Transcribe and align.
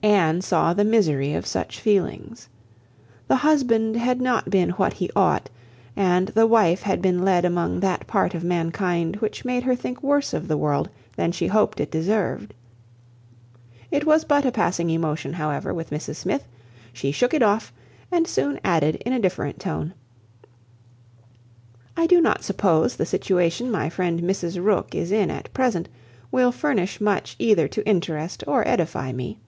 Anne 0.00 0.40
saw 0.40 0.72
the 0.72 0.84
misery 0.84 1.34
of 1.34 1.44
such 1.44 1.80
feelings. 1.80 2.48
The 3.26 3.34
husband 3.36 3.96
had 3.96 4.22
not 4.22 4.48
been 4.48 4.70
what 4.70 4.94
he 4.94 5.10
ought, 5.14 5.50
and 5.96 6.28
the 6.28 6.46
wife 6.46 6.82
had 6.82 7.02
been 7.02 7.24
led 7.24 7.44
among 7.44 7.80
that 7.80 8.06
part 8.06 8.32
of 8.32 8.44
mankind 8.44 9.16
which 9.16 9.44
made 9.44 9.64
her 9.64 9.74
think 9.74 10.00
worse 10.02 10.32
of 10.32 10.48
the 10.48 10.56
world 10.56 10.88
than 11.16 11.30
she 11.32 11.48
hoped 11.48 11.78
it 11.78 11.90
deserved. 11.90 12.54
It 13.90 14.06
was 14.06 14.24
but 14.24 14.46
a 14.46 14.52
passing 14.52 14.88
emotion 14.88 15.32
however 15.34 15.74
with 15.74 15.90
Mrs 15.90 16.16
Smith; 16.16 16.46
she 16.92 17.10
shook 17.12 17.34
it 17.34 17.42
off, 17.42 17.70
and 18.10 18.26
soon 18.26 18.58
added 18.64 18.94
in 19.04 19.12
a 19.12 19.20
different 19.20 19.58
tone— 19.58 19.92
"I 21.98 22.06
do 22.06 22.20
not 22.22 22.44
suppose 22.44 22.96
the 22.96 23.04
situation 23.04 23.68
my 23.70 23.90
friend 23.90 24.20
Mrs 24.22 24.62
Rooke 24.64 24.94
is 24.94 25.10
in 25.12 25.30
at 25.30 25.52
present, 25.52 25.88
will 26.30 26.52
furnish 26.52 26.98
much 27.00 27.34
either 27.38 27.66
to 27.68 27.86
interest 27.86 28.42
or 28.46 28.66
edify 28.66 29.12
me. 29.12 29.38